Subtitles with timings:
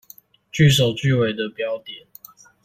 [0.51, 2.07] 句首句尾的標點